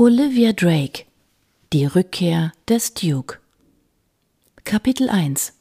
Olivia 0.00 0.52
Drake 0.52 1.06
Die 1.72 1.84
Rückkehr 1.84 2.52
des 2.68 2.94
Duke 2.94 3.40
Kapitel 4.62 5.08
1 5.10 5.54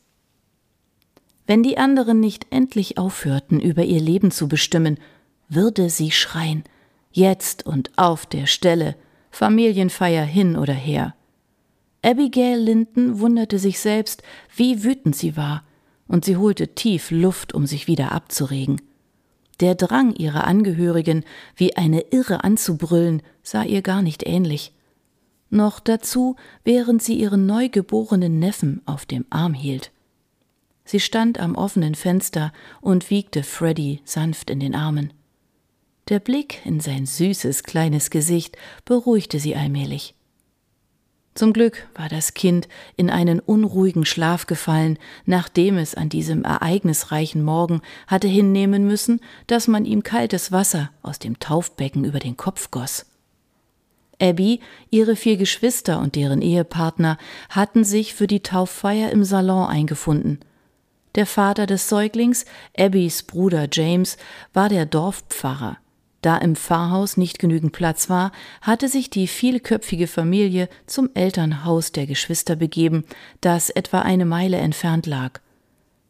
Wenn 1.47 1.63
die 1.63 1.79
anderen 1.79 2.19
nicht 2.19 2.45
endlich 2.51 2.99
aufhörten, 2.99 3.59
über 3.59 3.83
ihr 3.83 3.99
Leben 3.99 4.29
zu 4.29 4.47
bestimmen, 4.47 4.99
würde 5.49 5.89
sie 5.89 6.11
schreien, 6.11 6.65
jetzt 7.11 7.65
und 7.65 7.89
auf 7.95 8.27
der 8.27 8.45
Stelle, 8.45 8.95
Familienfeier 9.31 10.23
hin 10.23 10.55
oder 10.55 10.75
her. 10.75 11.15
Abigail 12.03 12.59
Linton 12.59 13.19
wunderte 13.19 13.57
sich 13.57 13.79
selbst, 13.79 14.21
wie 14.55 14.83
wütend 14.83 15.15
sie 15.15 15.35
war, 15.35 15.63
und 16.07 16.25
sie 16.25 16.37
holte 16.37 16.75
tief 16.75 17.09
Luft, 17.09 17.55
um 17.55 17.65
sich 17.65 17.87
wieder 17.87 18.11
abzuregen. 18.11 18.83
Der 19.59 19.75
Drang 19.75 20.13
ihrer 20.13 20.45
Angehörigen, 20.45 21.23
wie 21.55 21.75
eine 21.75 22.01
Irre 22.11 22.43
anzubrüllen, 22.43 23.23
sah 23.41 23.63
ihr 23.63 23.81
gar 23.81 24.01
nicht 24.01 24.27
ähnlich. 24.27 24.73
Noch 25.49 25.79
dazu, 25.79 26.35
während 26.63 27.01
sie 27.01 27.15
ihren 27.15 27.45
neugeborenen 27.45 28.39
Neffen 28.39 28.81
auf 28.85 29.05
dem 29.05 29.25
Arm 29.29 29.53
hielt. 29.53 29.91
Sie 30.83 30.99
stand 30.99 31.39
am 31.39 31.55
offenen 31.55 31.95
Fenster 31.95 32.53
und 32.81 33.09
wiegte 33.09 33.43
Freddy 33.43 34.01
sanft 34.05 34.49
in 34.49 34.59
den 34.59 34.75
Armen. 34.75 35.11
Der 36.09 36.19
Blick 36.19 36.65
in 36.65 36.79
sein 36.79 37.05
süßes 37.05 37.63
kleines 37.63 38.09
Gesicht 38.09 38.57
beruhigte 38.85 39.39
sie 39.39 39.55
allmählich. 39.55 40.16
Zum 41.37 41.53
Glück 41.53 41.87
war 41.93 42.09
das 42.09 42.33
Kind 42.33 42.67
in 42.95 43.11
einen 43.11 43.39
unruhigen 43.39 44.05
Schlaf 44.05 44.47
gefallen, 44.47 44.97
nachdem 45.27 45.77
es 45.77 45.93
an 45.93 46.09
diesem 46.09 46.43
ereignisreichen 46.43 47.43
Morgen 47.43 47.83
hatte 48.07 48.27
hinnehmen 48.27 48.87
müssen, 48.87 49.21
dass 49.45 49.67
man 49.67 49.85
ihm 49.85 50.01
kaltes 50.01 50.51
Wasser 50.51 50.89
aus 51.03 51.19
dem 51.19 51.37
Taufbecken 51.37 52.05
über 52.05 52.17
den 52.17 52.37
Kopf 52.37 52.71
goss. 52.71 53.05
Abby, 54.19 54.61
ihre 54.89 55.15
vier 55.15 55.37
Geschwister 55.37 55.99
und 55.99 56.15
deren 56.15 56.41
Ehepartner 56.41 57.19
hatten 57.49 57.83
sich 57.83 58.15
für 58.15 58.25
die 58.25 58.41
Tauffeier 58.41 59.11
im 59.11 59.23
Salon 59.23 59.67
eingefunden. 59.67 60.39
Der 61.13 61.27
Vater 61.27 61.67
des 61.67 61.87
Säuglings, 61.87 62.45
Abbys 62.75 63.21
Bruder 63.21 63.67
James, 63.71 64.17
war 64.53 64.69
der 64.69 64.87
Dorfpfarrer. 64.87 65.77
Da 66.27 66.35
im 66.39 66.57
Pfarrhaus 66.57 67.15
nicht 67.15 67.39
genügend 67.39 67.71
Platz 67.71 68.09
war, 68.09 68.33
hatte 68.59 68.89
sich 68.89 69.09
die 69.09 69.27
vielköpfige 69.27 70.07
Familie 70.07 70.67
zum 70.85 71.09
Elternhaus 71.13 71.93
der 71.93 72.05
Geschwister 72.05 72.57
begeben, 72.57 73.05
das 73.39 73.69
etwa 73.69 74.01
eine 74.01 74.25
Meile 74.25 74.57
entfernt 74.57 75.05
lag. 75.05 75.39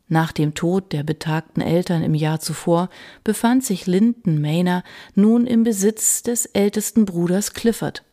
Nach 0.08 0.32
dem 0.32 0.56
Tod 0.56 0.92
der 0.92 1.04
betagten 1.04 1.62
Eltern 1.62 2.02
im 2.02 2.16
Jahr 2.16 2.40
zuvor 2.40 2.90
befand 3.24 3.64
sich 3.64 3.86
Linden 3.86 4.42
Maynor 4.42 4.82
nun 5.14 5.46
im 5.46 5.64
Besitz 5.64 6.24
des 6.24 6.48
ältesten 6.48 7.06
Bruders 7.06 7.54
Clifford. 7.54 8.04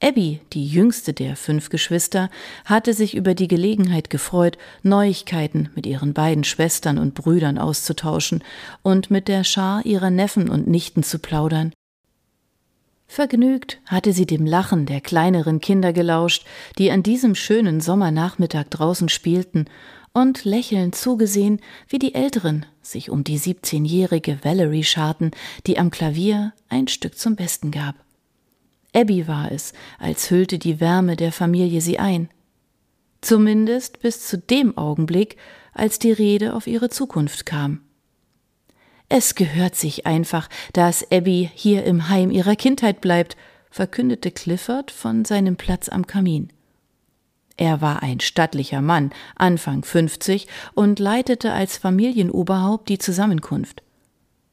Abby, 0.00 0.40
die 0.52 0.64
jüngste 0.64 1.12
der 1.12 1.34
fünf 1.34 1.70
Geschwister, 1.70 2.30
hatte 2.64 2.94
sich 2.94 3.16
über 3.16 3.34
die 3.34 3.48
Gelegenheit 3.48 4.10
gefreut, 4.10 4.56
Neuigkeiten 4.84 5.70
mit 5.74 5.86
ihren 5.86 6.14
beiden 6.14 6.44
Schwestern 6.44 6.98
und 6.98 7.14
Brüdern 7.14 7.58
auszutauschen 7.58 8.44
und 8.82 9.10
mit 9.10 9.26
der 9.26 9.42
Schar 9.42 9.84
ihrer 9.84 10.10
Neffen 10.10 10.48
und 10.48 10.68
Nichten 10.68 11.02
zu 11.02 11.18
plaudern. 11.18 11.72
Vergnügt 13.08 13.80
hatte 13.86 14.12
sie 14.12 14.26
dem 14.26 14.46
Lachen 14.46 14.86
der 14.86 15.00
kleineren 15.00 15.60
Kinder 15.60 15.92
gelauscht, 15.92 16.46
die 16.78 16.92
an 16.92 17.02
diesem 17.02 17.34
schönen 17.34 17.80
Sommernachmittag 17.80 18.66
draußen 18.70 19.08
spielten, 19.08 19.64
und 20.14 20.44
lächelnd 20.44 20.94
zugesehen, 20.94 21.60
wie 21.88 21.98
die 21.98 22.14
Älteren 22.14 22.66
sich 22.82 23.10
um 23.10 23.24
die 23.24 23.38
siebzehnjährige 23.38 24.38
Valerie 24.42 24.84
scharten, 24.84 25.32
die 25.66 25.78
am 25.78 25.90
Klavier 25.90 26.54
ein 26.68 26.88
Stück 26.88 27.18
zum 27.18 27.36
Besten 27.36 27.70
gab. 27.70 27.94
Abby 28.94 29.28
war 29.28 29.52
es, 29.52 29.72
als 29.98 30.30
hüllte 30.30 30.58
die 30.58 30.80
Wärme 30.80 31.16
der 31.16 31.32
Familie 31.32 31.80
sie 31.80 31.98
ein. 31.98 32.28
Zumindest 33.20 34.00
bis 34.00 34.26
zu 34.26 34.38
dem 34.38 34.76
Augenblick, 34.78 35.36
als 35.72 35.98
die 35.98 36.12
Rede 36.12 36.54
auf 36.54 36.66
ihre 36.66 36.88
Zukunft 36.88 37.46
kam. 37.46 37.80
Es 39.08 39.34
gehört 39.34 39.74
sich 39.74 40.06
einfach, 40.06 40.48
dass 40.72 41.10
Abby 41.10 41.50
hier 41.54 41.84
im 41.84 42.08
Heim 42.08 42.30
ihrer 42.30 42.56
Kindheit 42.56 43.00
bleibt, 43.00 43.36
verkündete 43.70 44.30
Clifford 44.30 44.90
von 44.90 45.24
seinem 45.24 45.56
Platz 45.56 45.88
am 45.88 46.06
Kamin. 46.06 46.52
Er 47.56 47.80
war 47.80 48.02
ein 48.02 48.20
stattlicher 48.20 48.80
Mann, 48.80 49.10
Anfang 49.34 49.82
50 49.82 50.46
und 50.74 50.98
leitete 50.98 51.52
als 51.52 51.76
Familienoberhaupt 51.76 52.88
die 52.88 52.98
Zusammenkunft. 52.98 53.82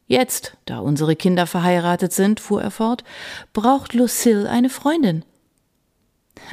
Jetzt, 0.08 0.58
da 0.66 0.80
unsere 0.80 1.16
Kinder 1.16 1.48
verheiratet 1.48 2.14
sind, 2.14 2.40
fuhr 2.40 2.62
er 2.62 2.72
fort, 2.72 3.04
braucht 3.54 3.94
Lucille 3.94 4.50
eine 4.50 4.70
Freundin. 4.70 5.26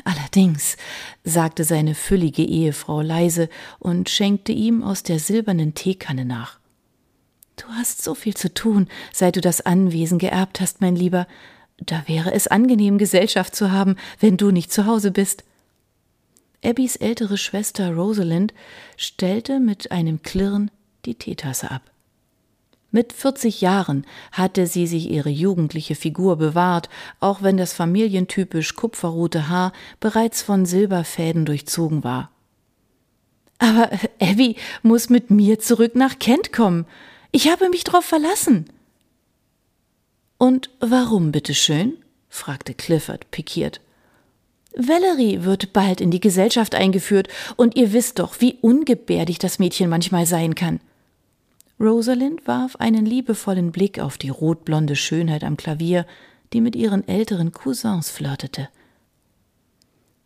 Allerdings, 0.05 0.77
sagte 1.23 1.65
seine 1.65 1.95
füllige 1.95 2.45
Ehefrau 2.45 3.03
leise 3.03 3.49
und 3.79 4.09
schenkte 4.09 4.53
ihm 4.53 4.83
aus 4.83 5.03
der 5.03 5.19
silbernen 5.19 5.75
Teekanne 5.75 6.25
nach. 6.25 6.59
Du 7.57 7.67
hast 7.69 8.03
so 8.03 8.15
viel 8.15 8.35
zu 8.35 8.53
tun, 8.55 8.89
seit 9.13 9.37
du 9.37 9.41
das 9.41 9.61
Anwesen 9.61 10.19
geerbt 10.19 10.61
hast, 10.61 10.81
mein 10.81 10.97
Lieber. 10.97 11.27
Da 11.79 12.05
wäre 12.07 12.33
es 12.33 12.47
angenehm, 12.47 12.97
Gesellschaft 12.97 13.55
zu 13.55 13.71
haben, 13.71 13.97
wenn 14.19 14.37
du 14.37 14.51
nicht 14.51 14.73
zu 14.73 14.87
Hause 14.87 15.11
bist. 15.11 15.45
Abbys 16.65 16.97
ältere 16.97 17.37
Schwester 17.37 17.95
Rosalind 17.95 18.55
stellte 18.97 19.61
mit 19.61 19.91
einem 19.91 20.23
Klirren 20.23 20.71
die 21.05 21.17
Teetasse 21.17 21.71
ab. 21.71 21.92
Mit 22.95 23.15
40 23.15 23.63
Jahren 23.63 24.07
hatte 24.33 24.67
sie 24.67 24.87
sich 24.87 25.11
ihre 25.11 25.31
jugendliche 25.31 25.95
Figur 25.95 26.37
bewahrt, 26.37 26.91
auch 27.21 27.43
wenn 27.43 27.57
das 27.57 27.73
familientypisch 27.73 28.77
kupferrote 28.77 29.49
Haar 29.49 29.73
bereits 29.99 30.43
von 30.43 30.67
Silberfäden 30.67 31.47
durchzogen 31.47 32.05
war. 32.05 32.31
Aber 33.59 33.91
Abby 34.21 34.57
muss 34.83 35.09
mit 35.09 35.31
mir 35.31 35.59
zurück 35.59 35.95
nach 35.95 36.19
Kent 36.19 36.53
kommen. 36.53 36.85
Ich 37.31 37.49
habe 37.49 37.71
mich 37.71 37.83
darauf 37.85 38.05
verlassen. 38.05 38.67
Und 40.37 40.69
warum, 40.81 41.33
bitteschön? 41.33 41.97
fragte 42.29 42.75
Clifford 42.75 43.31
pikiert. 43.31 43.81
Valerie 44.77 45.45
wird 45.45 45.73
bald 45.73 46.01
in 46.01 46.11
die 46.11 46.21
Gesellschaft 46.21 46.75
eingeführt, 46.75 47.29
und 47.57 47.77
ihr 47.77 47.93
wisst 47.93 48.19
doch, 48.19 48.41
wie 48.41 48.59
ungebärdig 48.61 49.39
das 49.39 49.59
Mädchen 49.59 49.89
manchmal 49.89 50.27
sein 50.27 50.55
kann. 50.55 50.81
Rosalind 51.83 52.47
warf 52.47 52.77
einen 52.77 53.05
liebevollen 53.05 53.73
Blick 53.73 53.99
auf 53.99 54.17
die 54.17 54.29
rotblonde 54.29 54.95
Schönheit 54.95 55.43
am 55.43 55.57
Klavier, 55.57 56.07
die 56.53 56.61
mit 56.61 56.77
ihren 56.77 57.07
älteren 57.09 57.51
Cousins 57.51 58.09
flirtete. 58.09 58.69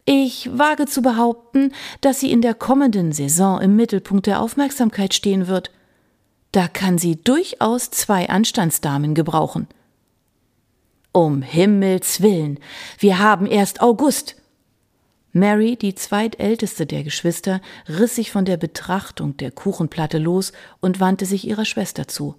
Ich 0.04 0.50
wage 0.56 0.84
zu 0.86 1.00
behaupten, 1.00 1.72
dass 2.02 2.20
sie 2.20 2.30
in 2.30 2.42
der 2.42 2.54
kommenden 2.54 3.10
Saison 3.10 3.60
im 3.60 3.74
Mittelpunkt 3.74 4.26
der 4.26 4.40
Aufmerksamkeit 4.40 5.14
stehen 5.14 5.48
wird. 5.48 5.72
Da 6.52 6.68
kann 6.68 6.98
sie 6.98 7.16
durchaus 7.16 7.90
zwei 7.90 8.28
Anstandsdamen 8.28 9.14
gebrauchen. 9.14 9.66
Um 11.12 11.40
Himmels 11.40 12.20
willen, 12.20 12.60
wir 12.98 13.18
haben 13.18 13.46
erst 13.46 13.80
August, 13.80 14.36
Mary, 15.36 15.76
die 15.76 15.94
zweitälteste 15.94 16.86
der 16.86 17.04
Geschwister, 17.04 17.60
riss 17.88 18.16
sich 18.16 18.32
von 18.32 18.46
der 18.46 18.56
Betrachtung 18.56 19.36
der 19.36 19.50
Kuchenplatte 19.50 20.16
los 20.16 20.52
und 20.80 20.98
wandte 20.98 21.26
sich 21.26 21.46
ihrer 21.46 21.66
Schwester 21.66 22.08
zu. 22.08 22.36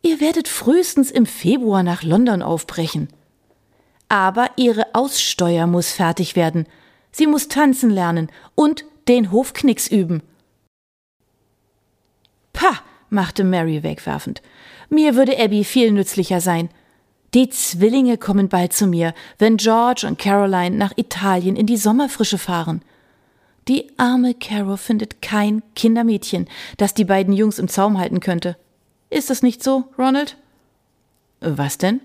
Ihr 0.00 0.18
werdet 0.18 0.48
frühestens 0.48 1.10
im 1.10 1.26
Februar 1.26 1.82
nach 1.82 2.02
London 2.02 2.40
aufbrechen. 2.40 3.08
Aber 4.08 4.48
ihre 4.56 4.94
Aussteuer 4.94 5.66
muss 5.66 5.92
fertig 5.92 6.34
werden. 6.34 6.66
Sie 7.12 7.26
muss 7.26 7.48
tanzen 7.48 7.90
lernen 7.90 8.32
und 8.54 8.86
den 9.06 9.30
Hofknicks 9.30 9.86
üben. 9.86 10.22
Pah, 12.54 12.80
machte 13.10 13.44
Mary 13.44 13.82
wegwerfend. 13.82 14.40
Mir 14.88 15.14
würde 15.14 15.38
Abby 15.38 15.62
viel 15.62 15.92
nützlicher 15.92 16.40
sein. 16.40 16.70
Die 17.34 17.50
Zwillinge 17.50 18.16
kommen 18.16 18.48
bald 18.48 18.72
zu 18.72 18.86
mir, 18.86 19.12
wenn 19.38 19.58
George 19.58 20.06
und 20.06 20.18
Caroline 20.18 20.76
nach 20.76 20.92
Italien 20.96 21.56
in 21.56 21.66
die 21.66 21.76
Sommerfrische 21.76 22.38
fahren. 22.38 22.82
Die 23.68 23.86
arme 23.98 24.32
Caro 24.32 24.76
findet 24.76 25.20
kein 25.20 25.62
Kindermädchen, 25.74 26.48
das 26.78 26.94
die 26.94 27.04
beiden 27.04 27.34
Jungs 27.34 27.58
im 27.58 27.68
Zaum 27.68 27.98
halten 27.98 28.20
könnte. 28.20 28.56
Ist 29.10 29.28
das 29.28 29.42
nicht 29.42 29.62
so, 29.62 29.84
Ronald? 29.98 30.38
Was 31.40 31.76
denn? 31.76 32.00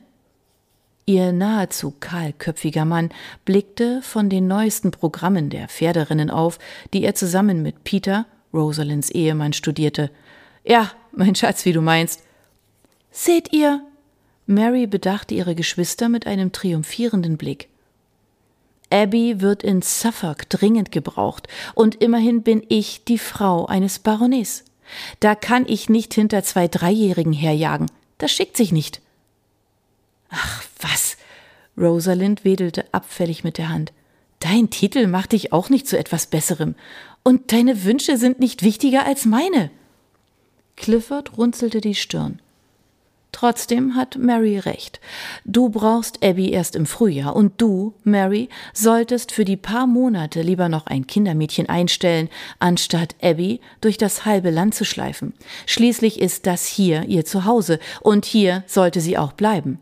Ihr 1.05 1.31
nahezu 1.31 1.93
kahlköpfiger 1.99 2.85
Mann 2.85 3.09
blickte 3.45 4.01
von 4.01 4.29
den 4.29 4.47
neuesten 4.47 4.91
Programmen 4.91 5.49
der 5.49 5.67
Pferderinnen 5.67 6.29
auf, 6.29 6.59
die 6.93 7.03
er 7.03 7.15
zusammen 7.15 7.61
mit 7.61 7.83
Peter, 7.83 8.25
Rosalinds 8.53 9.09
Ehemann, 9.09 9.53
studierte. 9.53 10.11
Ja, 10.65 10.91
mein 11.11 11.35
Schatz, 11.35 11.65
wie 11.65 11.73
du 11.73 11.81
meinst. 11.81 12.23
Seht 13.11 13.51
ihr, 13.51 13.81
Mary 14.45 14.87
bedachte 14.87 15.35
ihre 15.35 15.55
Geschwister 15.55 16.09
mit 16.09 16.27
einem 16.27 16.51
triumphierenden 16.51 17.37
Blick. 17.37 17.69
Abby 18.89 19.41
wird 19.41 19.63
in 19.63 19.81
Suffolk 19.81 20.49
dringend 20.49 20.91
gebraucht, 20.91 21.47
und 21.73 21.95
immerhin 21.95 22.43
bin 22.43 22.63
ich 22.69 23.03
die 23.05 23.17
Frau 23.17 23.65
eines 23.65 23.99
Baroniers. 23.99 24.65
Da 25.19 25.33
kann 25.33 25.65
ich 25.67 25.89
nicht 25.89 26.13
hinter 26.13 26.43
zwei 26.43 26.67
Dreijährigen 26.67 27.33
herjagen. 27.33 27.89
Das 28.17 28.31
schickt 28.31 28.57
sich 28.57 28.71
nicht. 28.71 29.01
Ach, 30.29 30.63
was? 30.79 31.17
Rosalind 31.77 32.45
wedelte 32.45 32.85
abfällig 32.93 33.43
mit 33.43 33.57
der 33.57 33.69
Hand. 33.69 33.93
Dein 34.39 34.69
Titel 34.69 35.07
macht 35.07 35.31
dich 35.31 35.53
auch 35.53 35.69
nicht 35.69 35.87
zu 35.87 35.97
etwas 35.97 36.27
Besserem. 36.27 36.75
Und 37.23 37.51
deine 37.51 37.85
Wünsche 37.85 38.17
sind 38.17 38.39
nicht 38.39 38.61
wichtiger 38.61 39.05
als 39.05 39.25
meine. 39.25 39.71
Clifford 40.75 41.37
runzelte 41.37 41.81
die 41.81 41.95
Stirn. 41.95 42.41
Trotzdem 43.33 43.95
hat 43.95 44.15
Mary 44.17 44.59
recht. 44.59 45.01
Du 45.43 45.67
brauchst 45.67 46.23
Abby 46.23 46.51
erst 46.51 46.75
im 46.75 46.85
Frühjahr 46.85 47.35
und 47.35 47.59
du, 47.59 47.93
Mary, 48.03 48.47
solltest 48.73 49.31
für 49.31 49.43
die 49.43 49.57
paar 49.57 49.87
Monate 49.87 50.43
lieber 50.43 50.69
noch 50.69 50.85
ein 50.85 51.07
Kindermädchen 51.07 51.67
einstellen, 51.67 52.29
anstatt 52.59 53.15
Abby 53.21 53.59
durch 53.81 53.97
das 53.97 54.23
halbe 54.25 54.51
Land 54.51 54.75
zu 54.75 54.85
schleifen. 54.85 55.33
Schließlich 55.65 56.21
ist 56.21 56.45
das 56.45 56.67
hier 56.67 57.05
ihr 57.05 57.25
Zuhause 57.25 57.79
und 58.01 58.23
hier 58.25 58.63
sollte 58.67 59.01
sie 59.01 59.17
auch 59.17 59.33
bleiben. 59.33 59.79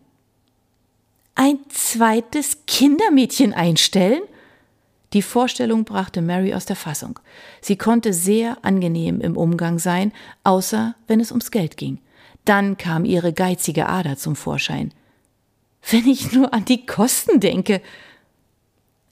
Ein 1.36 1.60
zweites 1.70 2.60
Kindermädchen 2.68 3.54
einstellen? 3.54 4.22
Die 5.12 5.22
Vorstellung 5.22 5.84
brachte 5.84 6.22
Mary 6.22 6.54
aus 6.54 6.66
der 6.66 6.78
Fassung. 6.78 7.20
Sie 7.60 7.76
konnte 7.76 8.14
sehr 8.14 8.58
angenehm 8.62 9.20
im 9.20 9.36
Umgang 9.36 9.78
sein, 9.78 10.14
außer 10.46 10.96
wenn 11.08 11.20
es 11.20 11.32
ums 11.32 11.52
Geld 11.52 11.76
ging. 11.76 12.00
Dann 12.46 12.78
kam 12.78 13.06
ihre 13.06 13.34
geizige 13.34 13.88
Ader 13.88 14.18
zum 14.18 14.36
Vorschein. 14.36 14.94
Wenn 15.90 16.08
ich 16.08 16.32
nur 16.32 16.54
an 16.54 16.66
die 16.66 16.86
Kosten 16.86 17.40
denke. 17.40 17.82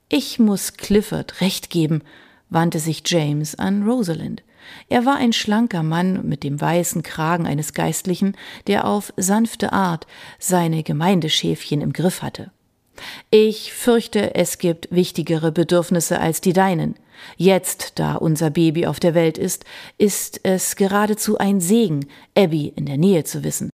Ich 0.08 0.40
muss 0.40 0.74
Clifford 0.74 1.42
recht 1.42 1.70
geben, 1.70 2.02
wandte 2.50 2.80
sich 2.80 3.04
James 3.06 3.56
an 3.56 3.84
Rosalind. 3.84 4.44
Er 4.88 5.06
war 5.06 5.18
ein 5.18 5.34
schlanker 5.34 5.84
Mann 5.84 6.28
mit 6.28 6.44
dem 6.44 6.60
weißen 6.60 7.04
Kragen 7.04 7.48
eines 7.48 7.74
Geistlichen, 7.74 8.36
der 8.68 8.86
auf 8.86 9.14
sanfte 9.18 9.74
Art 9.74 10.08
seine 10.38 10.84
Gemeindeschäfchen 10.84 11.82
im 11.82 11.94
Griff 11.94 12.22
hatte. 12.22 12.52
Ich 13.30 13.74
fürchte, 13.74 14.36
es 14.36 14.58
gibt 14.58 14.88
wichtigere 14.92 15.52
Bedürfnisse 15.52 16.20
als 16.20 16.42
die 16.42 16.54
deinen. 16.54 16.96
Jetzt, 17.38 18.00
da 18.00 18.16
unser 18.16 18.50
Baby 18.50 18.86
auf 18.86 19.00
der 19.00 19.14
Welt 19.14 19.38
ist, 19.38 19.66
ist 19.98 20.40
es 20.44 20.76
geradezu 20.76 21.38
ein 21.38 21.60
Segen, 21.60 22.08
Abby 22.36 22.72
in 22.76 22.86
der 22.86 22.98
Nähe 22.98 23.24
zu 23.24 23.44
wissen. 23.44 23.70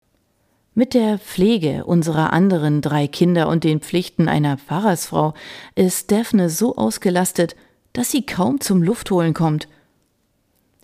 Mit 0.74 0.94
der 0.94 1.20
Pflege 1.20 1.84
unserer 1.84 2.32
anderen 2.32 2.82
drei 2.82 3.08
Kinder 3.08 3.50
und 3.50 3.66
den 3.66 3.82
Pflichten 3.82 4.30
einer 4.30 4.58
Pfarrersfrau 4.58 5.34
ist 5.76 6.12
Daphne 6.12 6.50
so 6.50 6.76
ausgelastet, 6.78 7.56
dass 7.92 8.12
sie 8.12 8.26
kaum 8.26 8.62
zum 8.62 8.82
Luftholen 8.82 9.34
kommt. 9.34 9.68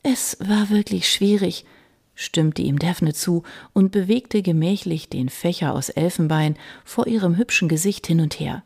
Es 0.04 0.38
war 0.42 0.70
wirklich 0.70 1.10
schwierig, 1.10 1.66
stimmte 2.18 2.64
ihm 2.64 2.80
Daphne 2.80 3.14
zu 3.14 3.44
und 3.74 3.92
bewegte 3.92 4.42
gemächlich 4.42 5.08
den 5.08 5.30
Fächer 5.30 5.74
aus 5.74 5.90
Elfenbein 5.90 6.58
vor 6.84 7.08
ihrem 7.08 7.38
hübschen 7.38 7.70
Gesicht 7.70 8.08
hin 8.08 8.20
und 8.20 8.40
her. 8.40 8.64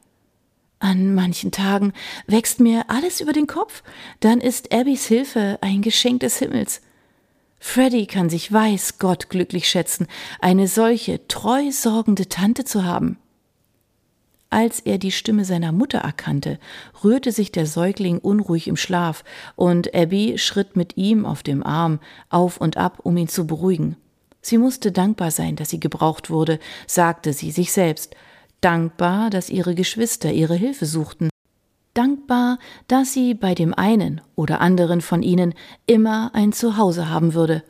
An 0.80 1.14
manchen 1.14 1.52
Tagen 1.52 1.94
wächst 2.26 2.60
mir 2.60 2.86
alles 2.88 3.22
über 3.22 3.34
den 3.34 3.46
Kopf, 3.46 3.84
dann 4.22 4.42
ist 4.42 4.74
Abbys 4.74 5.06
Hilfe 5.06 5.60
ein 5.62 5.82
Geschenk 5.84 6.22
des 6.22 6.40
Himmels. 6.40 6.82
Freddy 7.60 8.08
kann 8.08 8.30
sich 8.30 8.52
weiß 8.52 8.98
Gott 8.98 9.30
glücklich 9.30 9.70
schätzen, 9.70 10.08
eine 10.40 10.68
solche 10.68 11.28
treu 11.28 11.72
sorgende 11.72 12.28
Tante 12.28 12.64
zu 12.64 12.86
haben. 12.86 13.18
Als 14.54 14.82
er 14.82 14.98
die 14.98 15.14
Stimme 15.14 15.46
seiner 15.46 15.72
Mutter 15.72 16.00
erkannte, 16.00 16.60
rührte 17.06 17.32
sich 17.32 17.54
der 17.54 17.66
Säugling 17.66 18.18
unruhig 18.18 18.68
im 18.68 18.76
Schlaf, 18.76 19.24
und 19.56 19.96
Abby 19.96 20.38
schritt 20.38 20.76
mit 20.76 20.98
ihm 20.98 21.26
auf 21.26 21.42
dem 21.42 21.66
Arm 21.66 22.02
auf 22.30 22.58
und 22.58 22.76
ab, 22.76 23.00
um 23.04 23.16
ihn 23.16 23.30
zu 23.30 23.48
beruhigen. 23.48 23.96
Sie 24.42 24.58
musste 24.58 24.92
dankbar 24.92 25.32
sein, 25.32 25.56
dass 25.56 25.70
sie 25.70 25.80
gebraucht 25.80 26.30
wurde, 26.30 26.60
sagte 26.86 27.32
sie 27.32 27.50
sich 27.50 27.72
selbst, 27.72 28.14
dankbar, 28.60 29.30
dass 29.30 29.50
ihre 29.50 29.74
Geschwister 29.74 30.34
ihre 30.34 30.56
Hilfe 30.56 30.86
suchten, 30.86 31.30
dankbar, 31.94 32.60
dass 32.90 33.14
sie 33.14 33.34
bei 33.34 33.56
dem 33.56 33.74
einen 33.74 34.20
oder 34.36 34.60
anderen 34.60 35.00
von 35.00 35.24
ihnen 35.24 35.54
immer 35.86 36.32
ein 36.34 36.52
Zuhause 36.52 37.10
haben 37.10 37.34
würde. 37.34 37.64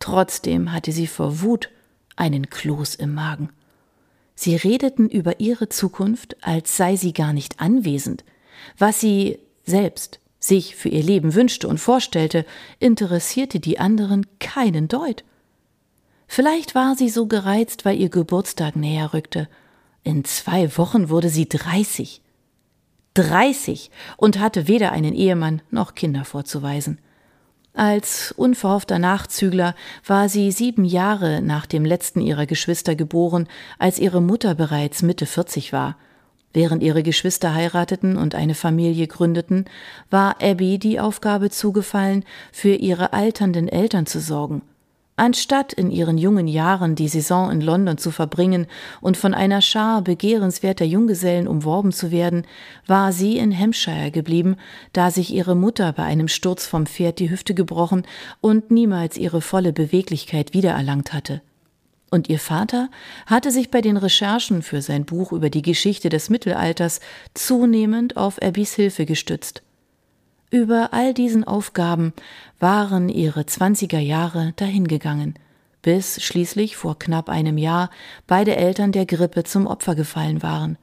Trotzdem 0.00 0.72
hatte 0.72 0.90
sie 0.90 1.06
vor 1.06 1.40
Wut 1.42 1.70
einen 2.16 2.50
Kloß 2.50 2.96
im 2.96 3.14
Magen. 3.14 3.50
Sie 4.40 4.56
redeten 4.56 5.10
über 5.10 5.38
ihre 5.38 5.68
Zukunft, 5.68 6.34
als 6.40 6.74
sei 6.78 6.96
sie 6.96 7.12
gar 7.12 7.34
nicht 7.34 7.60
anwesend. 7.60 8.24
Was 8.78 8.98
sie 8.98 9.38
selbst 9.64 10.18
sich 10.38 10.76
für 10.76 10.88
ihr 10.88 11.02
Leben 11.02 11.34
wünschte 11.34 11.68
und 11.68 11.76
vorstellte, 11.76 12.46
interessierte 12.78 13.60
die 13.60 13.78
anderen 13.78 14.24
keinen 14.38 14.88
Deut. 14.88 15.24
Vielleicht 16.26 16.74
war 16.74 16.96
sie 16.96 17.10
so 17.10 17.26
gereizt, 17.26 17.84
weil 17.84 18.00
ihr 18.00 18.08
Geburtstag 18.08 18.76
näher 18.76 19.12
rückte 19.12 19.46
in 20.04 20.24
zwei 20.24 20.74
Wochen 20.78 21.10
wurde 21.10 21.28
sie 21.28 21.46
dreißig. 21.46 22.22
Dreißig 23.12 23.90
und 24.16 24.38
hatte 24.38 24.66
weder 24.66 24.92
einen 24.92 25.14
Ehemann 25.14 25.60
noch 25.70 25.94
Kinder 25.94 26.24
vorzuweisen. 26.24 26.98
Als 27.72 28.32
unverhoffter 28.32 28.98
Nachzügler 28.98 29.74
war 30.04 30.28
sie 30.28 30.50
sieben 30.50 30.84
Jahre 30.84 31.40
nach 31.40 31.66
dem 31.66 31.84
letzten 31.84 32.20
ihrer 32.20 32.46
Geschwister 32.46 32.96
geboren, 32.96 33.46
als 33.78 33.98
ihre 33.98 34.20
Mutter 34.20 34.54
bereits 34.54 35.02
Mitte 35.02 35.26
vierzig 35.26 35.72
war. 35.72 35.96
Während 36.52 36.82
ihre 36.82 37.04
Geschwister 37.04 37.54
heirateten 37.54 38.16
und 38.16 38.34
eine 38.34 38.56
Familie 38.56 39.06
gründeten, 39.06 39.66
war 40.10 40.42
Abby 40.42 40.78
die 40.78 40.98
Aufgabe 40.98 41.50
zugefallen, 41.50 42.24
für 42.50 42.74
ihre 42.74 43.12
alternden 43.12 43.68
Eltern 43.68 44.06
zu 44.06 44.18
sorgen 44.18 44.62
Anstatt 45.20 45.74
in 45.74 45.90
ihren 45.90 46.16
jungen 46.16 46.48
Jahren 46.48 46.94
die 46.94 47.08
Saison 47.08 47.50
in 47.50 47.60
London 47.60 47.98
zu 47.98 48.10
verbringen 48.10 48.66
und 49.02 49.18
von 49.18 49.34
einer 49.34 49.60
Schar 49.60 50.00
begehrenswerter 50.00 50.86
Junggesellen 50.86 51.46
umworben 51.46 51.92
zu 51.92 52.10
werden, 52.10 52.46
war 52.86 53.12
sie 53.12 53.36
in 53.36 53.54
Hampshire 53.54 54.10
geblieben, 54.10 54.56
da 54.94 55.10
sich 55.10 55.30
ihre 55.34 55.54
Mutter 55.54 55.92
bei 55.92 56.04
einem 56.04 56.26
Sturz 56.26 56.66
vom 56.66 56.86
Pferd 56.86 57.18
die 57.18 57.28
Hüfte 57.28 57.52
gebrochen 57.52 58.06
und 58.40 58.70
niemals 58.70 59.18
ihre 59.18 59.42
volle 59.42 59.74
Beweglichkeit 59.74 60.54
wiedererlangt 60.54 61.12
hatte. 61.12 61.42
Und 62.10 62.30
ihr 62.30 62.38
Vater 62.38 62.88
hatte 63.26 63.50
sich 63.50 63.70
bei 63.70 63.82
den 63.82 63.98
Recherchen 63.98 64.62
für 64.62 64.80
sein 64.80 65.04
Buch 65.04 65.32
über 65.32 65.50
die 65.50 65.60
Geschichte 65.60 66.08
des 66.08 66.30
Mittelalters 66.30 67.00
zunehmend 67.34 68.16
auf 68.16 68.40
Abbys 68.40 68.72
Hilfe 68.72 69.04
gestützt. 69.04 69.60
Über 70.50 70.92
all 70.92 71.14
diesen 71.14 71.44
Aufgaben 71.44 72.12
waren 72.58 73.08
ihre 73.08 73.46
zwanziger 73.46 74.00
Jahre 74.00 74.52
dahingegangen, 74.56 75.34
bis 75.80 76.20
schließlich 76.20 76.76
vor 76.76 76.98
knapp 76.98 77.28
einem 77.28 77.56
Jahr 77.56 77.88
beide 78.26 78.56
Eltern 78.56 78.90
der 78.90 79.06
Grippe 79.06 79.44
zum 79.44 79.68
Opfer 79.68 79.94
gefallen 79.94 80.42
waren. 80.42 80.76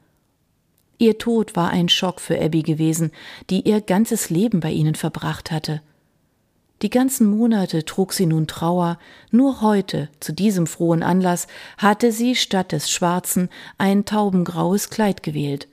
Ihr 0.96 1.18
Tod 1.18 1.54
war 1.54 1.68
ein 1.68 1.90
Schock 1.90 2.18
für 2.20 2.40
Abby 2.40 2.62
gewesen, 2.62 3.12
die 3.50 3.68
ihr 3.68 3.82
ganzes 3.82 4.30
Leben 4.30 4.60
bei 4.60 4.70
ihnen 4.70 4.94
verbracht 4.94 5.50
hatte. 5.50 5.82
Die 6.80 6.90
ganzen 6.90 7.28
Monate 7.28 7.84
trug 7.84 8.14
sie 8.14 8.26
nun 8.26 8.46
Trauer, 8.46 8.98
nur 9.30 9.60
heute, 9.60 10.08
zu 10.20 10.32
diesem 10.32 10.66
frohen 10.66 11.02
Anlass, 11.02 11.46
hatte 11.76 12.10
sie 12.10 12.36
statt 12.36 12.72
des 12.72 12.90
schwarzen 12.90 13.50
ein 13.76 14.06
taubengraues 14.06 14.88
Kleid 14.88 15.22
gewählt. 15.22 15.68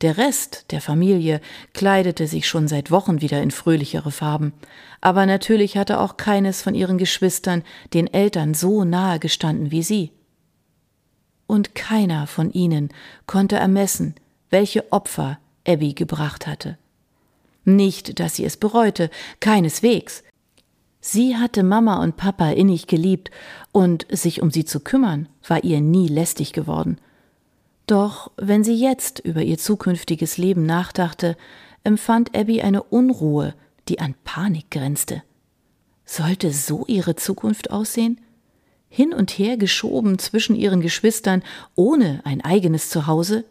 Der 0.00 0.16
Rest 0.16 0.66
der 0.70 0.80
Familie 0.80 1.40
kleidete 1.74 2.28
sich 2.28 2.46
schon 2.46 2.68
seit 2.68 2.92
Wochen 2.92 3.20
wieder 3.20 3.42
in 3.42 3.50
fröhlichere 3.50 4.12
Farben, 4.12 4.52
aber 5.00 5.26
natürlich 5.26 5.76
hatte 5.76 5.98
auch 5.98 6.16
keines 6.16 6.62
von 6.62 6.74
ihren 6.74 6.98
Geschwistern 6.98 7.64
den 7.94 8.06
Eltern 8.06 8.54
so 8.54 8.84
nahe 8.84 9.18
gestanden 9.18 9.72
wie 9.72 9.82
sie. 9.82 10.12
Und 11.48 11.74
keiner 11.74 12.26
von 12.28 12.52
ihnen 12.52 12.90
konnte 13.26 13.56
ermessen, 13.56 14.14
welche 14.50 14.92
Opfer 14.92 15.38
Abby 15.66 15.94
gebracht 15.94 16.46
hatte. 16.46 16.78
Nicht, 17.64 18.20
dass 18.20 18.36
sie 18.36 18.44
es 18.44 18.56
bereute, 18.56 19.10
keineswegs. 19.40 20.22
Sie 21.00 21.36
hatte 21.36 21.62
Mama 21.62 22.02
und 22.02 22.16
Papa 22.16 22.50
innig 22.50 22.86
geliebt, 22.86 23.30
und 23.72 24.06
sich 24.10 24.42
um 24.42 24.50
sie 24.50 24.64
zu 24.64 24.80
kümmern, 24.80 25.28
war 25.46 25.64
ihr 25.64 25.80
nie 25.80 26.08
lästig 26.08 26.52
geworden. 26.52 26.98
Doch 27.88 28.30
wenn 28.36 28.64
sie 28.64 28.74
jetzt 28.74 29.18
über 29.18 29.42
ihr 29.42 29.56
zukünftiges 29.56 30.36
Leben 30.36 30.66
nachdachte, 30.66 31.38
empfand 31.84 32.36
Abby 32.36 32.60
eine 32.60 32.82
Unruhe, 32.82 33.54
die 33.88 33.98
an 33.98 34.14
Panik 34.24 34.70
grenzte. 34.70 35.22
Sollte 36.04 36.52
so 36.52 36.84
ihre 36.86 37.16
Zukunft 37.16 37.70
aussehen? 37.70 38.20
Hin 38.90 39.14
und 39.14 39.30
her 39.30 39.56
geschoben 39.56 40.18
zwischen 40.18 40.54
ihren 40.54 40.82
Geschwistern 40.82 41.42
ohne 41.76 42.20
ein 42.24 42.42
eigenes 42.42 42.90
Zuhause? 42.90 43.46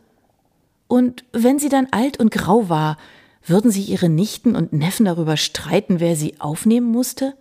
Und 0.88 1.26
wenn 1.34 1.58
sie 1.58 1.70
dann 1.70 1.88
alt 1.90 2.20
und 2.20 2.30
grau 2.30 2.70
war, 2.70 2.98
würden 3.44 3.72
sich 3.72 3.90
ihre 3.90 4.08
Nichten 4.08 4.56
und 4.56 4.72
Neffen 4.72 5.06
darüber 5.08 5.36
streiten, 5.36 6.00
wer 6.00 6.16
sie 6.16 6.40
aufnehmen 6.40 6.92
musste? 6.92 7.34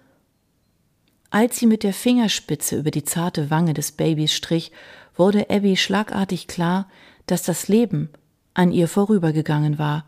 Als 1.29 1.59
sie 1.59 1.67
mit 1.67 1.83
der 1.83 1.93
Fingerspitze 1.93 2.79
über 2.79 2.91
die 2.91 3.05
zarte 3.05 3.51
Wange 3.51 3.75
des 3.75 3.93
Babys 3.93 4.33
strich, 4.33 4.73
wurde 5.17 5.51
Abby 5.51 5.77
schlagartig 5.77 6.47
klar, 6.47 6.89
dass 7.27 7.43
das 7.43 7.69
Leben 7.69 8.11
an 8.55 8.73
ihr 8.73 8.89
vorübergegangen 8.89 9.79
war. 9.79 10.05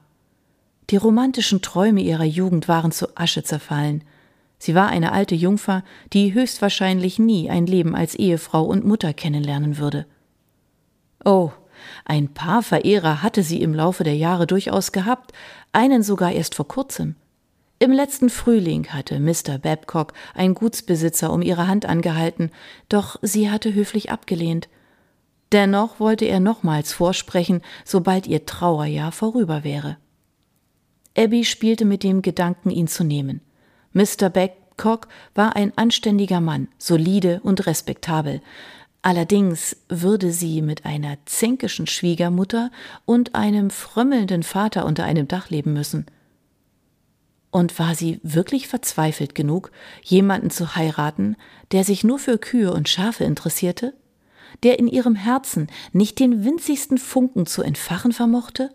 Die 0.90 0.96
romantischen 0.96 1.60
Träume 1.60 2.00
ihrer 2.00 2.24
Jugend 2.24 2.68
waren 2.68 2.92
zu 2.92 3.16
Asche 3.16 3.42
zerfallen. 3.42 4.04
Sie 4.58 4.74
war 4.74 4.88
eine 4.88 5.12
alte 5.12 5.34
Jungfer, 5.34 5.84
die 6.12 6.32
höchstwahrscheinlich 6.32 7.18
nie 7.18 7.50
ein 7.50 7.66
Leben 7.66 7.94
als 7.94 8.14
Ehefrau 8.14 8.64
und 8.64 8.84
Mutter 8.84 9.12
kennenlernen 9.12 9.78
würde. 9.78 10.06
Oh, 11.24 11.52
Ein 12.04 12.34
paar 12.34 12.62
Verehrer 12.62 13.22
hatte 13.22 13.42
sie 13.42 13.60
im 13.62 13.72
Laufe 13.74 14.02
der 14.02 14.16
Jahre 14.16 14.46
durchaus 14.46 14.90
gehabt, 14.90 15.32
einen 15.72 16.02
sogar 16.02 16.32
erst 16.32 16.54
vor 16.54 16.66
kurzem. 16.66 17.14
Im 17.78 17.92
letzten 17.92 18.30
Frühling 18.30 18.88
hatte 18.88 19.20
Mr. 19.20 19.58
Babcock 19.58 20.12
ein 20.34 20.54
Gutsbesitzer 20.54 21.32
um 21.32 21.42
ihre 21.42 21.68
Hand 21.68 21.86
angehalten, 21.86 22.50
doch 22.88 23.16
sie 23.22 23.50
hatte 23.50 23.72
höflich 23.72 24.10
abgelehnt. 24.10 24.68
Dennoch 25.52 25.98
wollte 25.98 26.26
er 26.26 26.40
nochmals 26.40 26.92
vorsprechen, 26.92 27.62
sobald 27.84 28.26
ihr 28.26 28.44
Trauerjahr 28.44 29.12
vorüber 29.12 29.64
wäre. 29.64 29.96
Abby 31.16 31.44
spielte 31.44 31.84
mit 31.84 32.02
dem 32.02 32.22
Gedanken, 32.22 32.70
ihn 32.70 32.86
zu 32.86 33.02
nehmen. 33.02 33.40
Mr. 33.92 34.28
Babcock 34.30 35.08
war 35.34 35.56
ein 35.56 35.76
anständiger 35.76 36.40
Mann, 36.40 36.68
solide 36.78 37.40
und 37.42 37.66
respektabel. 37.66 38.40
Allerdings 39.00 39.76
würde 39.88 40.32
sie 40.32 40.60
mit 40.60 40.84
einer 40.84 41.16
zänkischen 41.24 41.86
Schwiegermutter 41.86 42.70
und 43.04 43.34
einem 43.34 43.70
frömmelnden 43.70 44.42
Vater 44.42 44.84
unter 44.84 45.04
einem 45.04 45.28
Dach 45.28 45.50
leben 45.50 45.72
müssen. 45.72 46.06
Und 47.50 47.78
war 47.78 47.94
sie 47.94 48.20
wirklich 48.22 48.68
verzweifelt 48.68 49.34
genug, 49.34 49.72
jemanden 50.02 50.50
zu 50.50 50.76
heiraten, 50.76 51.36
der 51.72 51.82
sich 51.82 52.04
nur 52.04 52.18
für 52.18 52.38
Kühe 52.38 52.72
und 52.72 52.88
Schafe 52.88 53.24
interessierte? 53.24 53.94
Der 54.62 54.78
in 54.78 54.88
ihrem 54.88 55.14
Herzen 55.14 55.68
nicht 55.92 56.18
den 56.18 56.44
winzigsten 56.44 56.98
Funken 56.98 57.46
zu 57.46 57.62
entfachen 57.62 58.12
vermochte? 58.12 58.70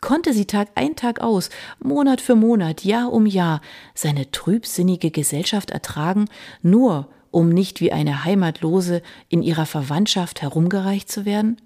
Konnte 0.00 0.34
sie 0.34 0.44
Tag 0.44 0.68
ein 0.74 0.96
Tag 0.96 1.20
aus, 1.20 1.48
Monat 1.82 2.20
für 2.20 2.34
Monat, 2.34 2.84
Jahr 2.84 3.12
um 3.12 3.24
Jahr 3.24 3.62
seine 3.94 4.30
trübsinnige 4.30 5.10
Gesellschaft 5.10 5.70
ertragen, 5.70 6.26
nur 6.62 7.08
um 7.30 7.48
nicht 7.48 7.80
wie 7.80 7.90
eine 7.90 8.24
Heimatlose 8.24 9.02
in 9.28 9.42
ihrer 9.42 9.66
Verwandtschaft 9.66 10.42
herumgereicht 10.42 11.10
zu 11.10 11.24
werden? 11.24 11.56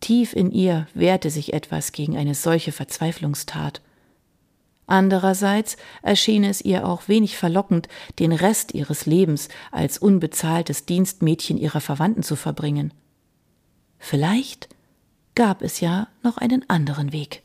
Tief 0.00 0.34
in 0.34 0.50
ihr 0.50 0.86
wehrte 0.92 1.30
sich 1.30 1.54
etwas 1.54 1.92
gegen 1.92 2.16
eine 2.16 2.34
solche 2.34 2.72
Verzweiflungstat. 2.72 3.80
Andererseits 4.86 5.76
erschien 6.02 6.44
es 6.44 6.60
ihr 6.60 6.86
auch 6.86 7.08
wenig 7.08 7.36
verlockend, 7.36 7.88
den 8.18 8.32
Rest 8.32 8.74
ihres 8.74 9.06
Lebens 9.06 9.48
als 9.70 9.98
unbezahltes 9.98 10.84
Dienstmädchen 10.84 11.56
ihrer 11.56 11.80
Verwandten 11.80 12.22
zu 12.22 12.36
verbringen. 12.36 12.92
Vielleicht 13.98 14.68
gab 15.34 15.62
es 15.62 15.80
ja 15.80 16.08
noch 16.22 16.36
einen 16.36 16.68
anderen 16.68 17.12
Weg. 17.12 17.43